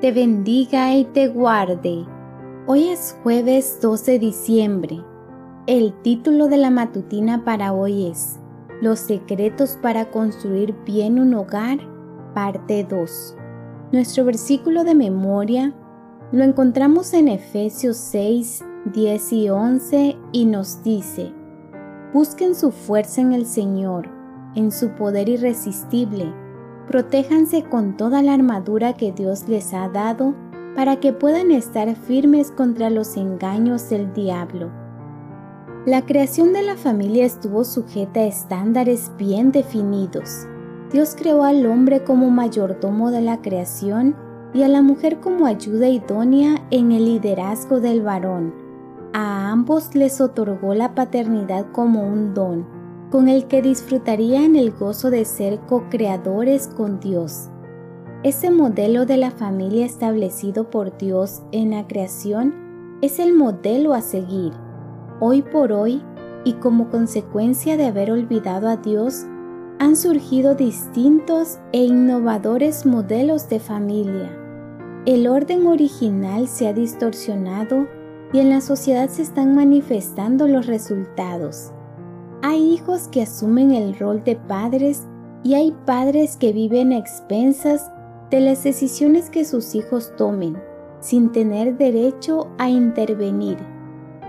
te 0.00 0.12
bendiga 0.12 0.94
y 0.94 1.04
te 1.04 1.28
guarde. 1.28 2.04
Hoy 2.66 2.88
es 2.88 3.16
jueves 3.22 3.78
12 3.80 4.12
de 4.12 4.18
diciembre. 4.18 5.02
El 5.66 5.94
título 6.02 6.48
de 6.48 6.58
la 6.58 6.70
matutina 6.70 7.44
para 7.44 7.72
hoy 7.72 8.08
es 8.08 8.38
Los 8.82 8.98
secretos 8.98 9.78
para 9.80 10.10
construir 10.10 10.74
bien 10.84 11.18
un 11.18 11.32
hogar, 11.32 11.78
parte 12.34 12.84
2. 12.84 13.36
Nuestro 13.92 14.26
versículo 14.26 14.84
de 14.84 14.94
memoria 14.94 15.74
lo 16.30 16.44
encontramos 16.44 17.14
en 17.14 17.28
Efesios 17.28 17.96
6, 17.96 18.64
10 18.92 19.32
y 19.32 19.48
11 19.48 20.16
y 20.32 20.44
nos 20.44 20.82
dice, 20.82 21.32
Busquen 22.12 22.54
su 22.54 22.70
fuerza 22.70 23.22
en 23.22 23.32
el 23.32 23.46
Señor, 23.46 24.10
en 24.54 24.70
su 24.72 24.90
poder 24.90 25.30
irresistible, 25.30 26.34
protéjanse 26.88 27.64
con 27.64 27.96
toda 27.96 28.22
la 28.22 28.34
armadura 28.34 28.94
que 28.94 29.12
Dios 29.12 29.48
les 29.48 29.74
ha 29.74 29.88
dado 29.88 30.34
para 30.74 30.96
que 30.96 31.12
puedan 31.12 31.50
estar 31.50 31.94
firmes 31.96 32.50
contra 32.50 32.90
los 32.90 33.16
engaños 33.16 33.88
del 33.88 34.12
diablo. 34.12 34.70
La 35.86 36.04
creación 36.04 36.52
de 36.52 36.62
la 36.62 36.76
familia 36.76 37.24
estuvo 37.24 37.64
sujeta 37.64 38.20
a 38.20 38.24
estándares 38.24 39.10
bien 39.16 39.52
definidos. 39.52 40.46
Dios 40.92 41.14
creó 41.16 41.44
al 41.44 41.64
hombre 41.66 42.04
como 42.04 42.30
mayordomo 42.30 43.10
de 43.10 43.20
la 43.20 43.40
creación 43.40 44.16
y 44.52 44.62
a 44.62 44.68
la 44.68 44.82
mujer 44.82 45.20
como 45.20 45.46
ayuda 45.46 45.88
idónea 45.88 46.66
en 46.70 46.92
el 46.92 47.04
liderazgo 47.04 47.80
del 47.80 48.02
varón. 48.02 48.54
A 49.12 49.50
ambos 49.50 49.94
les 49.94 50.20
otorgó 50.20 50.74
la 50.74 50.94
paternidad 50.94 51.66
como 51.72 52.06
un 52.06 52.34
don, 52.34 52.75
con 53.16 53.30
el 53.30 53.46
que 53.46 53.62
disfrutarían 53.62 54.56
el 54.56 54.72
gozo 54.72 55.10
de 55.10 55.24
ser 55.24 55.60
co-creadores 55.60 56.68
con 56.68 57.00
Dios. 57.00 57.48
Ese 58.22 58.50
modelo 58.50 59.06
de 59.06 59.16
la 59.16 59.30
familia 59.30 59.86
establecido 59.86 60.68
por 60.68 60.98
Dios 60.98 61.40
en 61.50 61.70
la 61.70 61.86
creación 61.86 62.98
es 63.00 63.18
el 63.18 63.32
modelo 63.32 63.94
a 63.94 64.02
seguir. 64.02 64.52
Hoy 65.18 65.40
por 65.40 65.72
hoy, 65.72 66.02
y 66.44 66.52
como 66.56 66.90
consecuencia 66.90 67.78
de 67.78 67.86
haber 67.86 68.10
olvidado 68.10 68.68
a 68.68 68.76
Dios, 68.76 69.24
han 69.78 69.96
surgido 69.96 70.54
distintos 70.54 71.58
e 71.72 71.84
innovadores 71.84 72.84
modelos 72.84 73.48
de 73.48 73.60
familia. 73.60 74.30
El 75.06 75.26
orden 75.26 75.66
original 75.66 76.48
se 76.48 76.68
ha 76.68 76.74
distorsionado 76.74 77.88
y 78.34 78.40
en 78.40 78.50
la 78.50 78.60
sociedad 78.60 79.08
se 79.08 79.22
están 79.22 79.54
manifestando 79.54 80.46
los 80.46 80.66
resultados. 80.66 81.72
Hay 82.48 82.74
hijos 82.74 83.08
que 83.08 83.22
asumen 83.22 83.72
el 83.72 83.98
rol 83.98 84.22
de 84.22 84.36
padres 84.36 85.02
y 85.42 85.54
hay 85.54 85.74
padres 85.84 86.36
que 86.36 86.52
viven 86.52 86.92
a 86.92 86.96
expensas 86.96 87.90
de 88.30 88.38
las 88.38 88.62
decisiones 88.62 89.30
que 89.30 89.44
sus 89.44 89.74
hijos 89.74 90.12
tomen, 90.16 90.56
sin 91.00 91.32
tener 91.32 91.76
derecho 91.76 92.46
a 92.58 92.70
intervenir. 92.70 93.58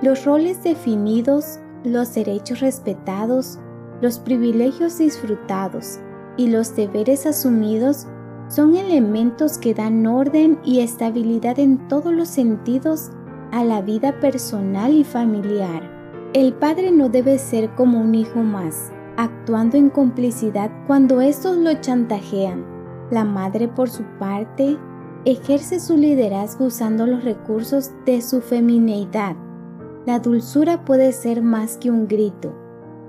Los 0.00 0.24
roles 0.24 0.62
definidos, 0.62 1.58
los 1.84 2.14
derechos 2.14 2.60
respetados, 2.60 3.58
los 4.00 4.18
privilegios 4.18 4.96
disfrutados 4.96 6.00
y 6.38 6.48
los 6.48 6.74
deberes 6.74 7.26
asumidos 7.26 8.06
son 8.48 8.76
elementos 8.76 9.58
que 9.58 9.74
dan 9.74 10.06
orden 10.06 10.58
y 10.64 10.80
estabilidad 10.80 11.58
en 11.58 11.86
todos 11.88 12.14
los 12.14 12.28
sentidos 12.28 13.10
a 13.52 13.62
la 13.62 13.82
vida 13.82 14.18
personal 14.20 14.94
y 14.94 15.04
familiar. 15.04 15.95
El 16.36 16.52
padre 16.52 16.90
no 16.90 17.08
debe 17.08 17.38
ser 17.38 17.74
como 17.76 17.98
un 17.98 18.14
hijo 18.14 18.40
más, 18.40 18.92
actuando 19.16 19.78
en 19.78 19.88
complicidad 19.88 20.70
cuando 20.86 21.22
estos 21.22 21.56
lo 21.56 21.72
chantajean. 21.80 22.62
La 23.10 23.24
madre, 23.24 23.68
por 23.68 23.88
su 23.88 24.02
parte, 24.18 24.76
ejerce 25.24 25.80
su 25.80 25.96
liderazgo 25.96 26.66
usando 26.66 27.06
los 27.06 27.24
recursos 27.24 27.92
de 28.04 28.20
su 28.20 28.42
femineidad. 28.42 29.34
La 30.04 30.18
dulzura 30.18 30.84
puede 30.84 31.12
ser 31.12 31.40
más 31.40 31.78
que 31.78 31.90
un 31.90 32.06
grito, 32.06 32.54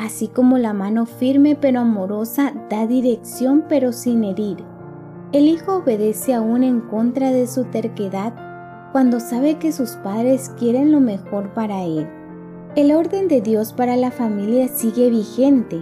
así 0.00 0.26
como 0.26 0.58
la 0.58 0.72
mano 0.72 1.06
firme 1.06 1.54
pero 1.54 1.78
amorosa 1.78 2.52
da 2.68 2.88
dirección 2.88 3.66
pero 3.68 3.92
sin 3.92 4.24
herir. 4.24 4.64
El 5.30 5.46
hijo 5.46 5.76
obedece 5.76 6.34
aún 6.34 6.64
en 6.64 6.80
contra 6.80 7.30
de 7.30 7.46
su 7.46 7.66
terquedad 7.66 8.34
cuando 8.90 9.20
sabe 9.20 9.60
que 9.60 9.70
sus 9.70 9.90
padres 9.90 10.52
quieren 10.58 10.90
lo 10.90 10.98
mejor 10.98 11.54
para 11.54 11.84
él. 11.84 12.08
El 12.74 12.90
orden 12.90 13.28
de 13.28 13.42
Dios 13.42 13.74
para 13.74 13.96
la 13.96 14.10
familia 14.10 14.66
sigue 14.66 15.10
vigente. 15.10 15.78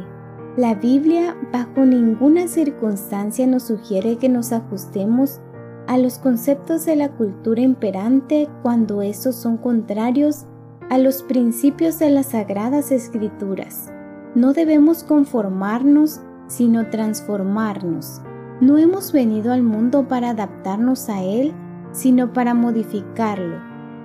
La 0.57 0.75
Biblia 0.75 1.37
bajo 1.53 1.87
ninguna 1.87 2.49
circunstancia 2.49 3.47
nos 3.47 3.63
sugiere 3.63 4.17
que 4.17 4.29
nos 4.29 4.51
ajustemos 4.51 5.39
a 5.87 5.99
los 5.99 6.19
conceptos 6.19 6.85
de 6.87 6.97
la 6.97 7.11
cultura 7.11 7.61
imperante 7.61 8.49
cuando 8.65 9.03
estos 9.03 9.37
son 9.37 9.57
contrarios 9.57 10.47
a 10.89 10.99
los 10.99 11.23
principios 11.23 12.01
de 12.01 12.11
las 12.11 12.31
sagradas 12.31 12.91
escrituras. 12.91 13.93
No 14.35 14.53
debemos 14.53 15.05
conformarnos, 15.05 16.21
sino 16.49 16.91
transformarnos. 16.91 18.21
No 18.61 18.79
hemos 18.79 19.13
venido 19.13 19.53
al 19.53 19.63
mundo 19.63 20.09
para 20.09 20.31
adaptarnos 20.31 21.09
a 21.09 21.23
él, 21.23 21.53
sino 21.93 22.33
para 22.33 22.53
modificarlo. 22.53 23.59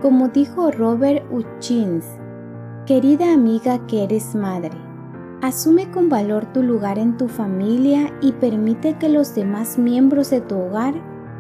Como 0.03 0.27
dijo 0.27 0.69
Robert 0.69 1.25
Hutchins, 1.31 2.05
querida 2.85 3.33
amiga 3.33 3.79
que 3.87 4.03
eres 4.03 4.35
madre, 4.35 4.77
asume 5.41 5.89
con 5.89 6.07
valor 6.07 6.45
tu 6.53 6.61
lugar 6.61 6.99
en 6.99 7.17
tu 7.17 7.27
familia 7.27 8.13
y 8.21 8.31
permite 8.33 8.93
que 8.99 9.09
los 9.09 9.33
demás 9.33 9.79
miembros 9.79 10.29
de 10.29 10.41
tu 10.41 10.55
hogar 10.55 10.93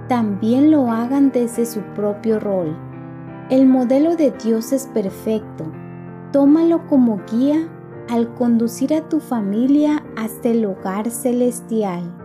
también 0.07 0.71
lo 0.71 0.89
hagan 0.89 1.31
desde 1.31 1.67
su 1.67 1.81
propio 1.93 2.39
rol. 2.39 2.75
El 3.51 3.67
modelo 3.67 4.15
de 4.15 4.31
Dios 4.31 4.73
es 4.73 4.87
perfecto. 4.87 5.65
Tómalo 6.31 6.87
como 6.87 7.21
guía 7.31 7.67
al 8.09 8.33
conducir 8.33 8.95
a 8.95 9.07
tu 9.07 9.19
familia 9.19 10.03
hasta 10.17 10.49
el 10.49 10.65
hogar 10.65 11.11
celestial. 11.11 12.24